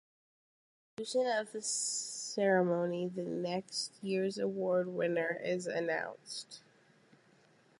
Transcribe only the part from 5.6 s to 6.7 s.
announced.